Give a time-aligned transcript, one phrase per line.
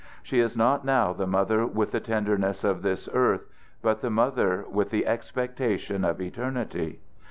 [0.23, 3.45] She is not now the mother with the tenderness of this earth
[3.83, 7.01] but the mother with the expectation of eternity.